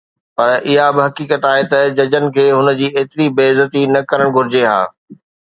[0.35, 4.27] پر اها به حقيقت آهي ته ججن کي هن جي ايتري بي عزتي نه ڪرڻ
[4.35, 4.79] گهرجي ها